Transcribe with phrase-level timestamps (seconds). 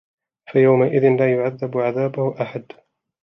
[0.51, 2.63] فيومئذ لا يعذب عذابه أحد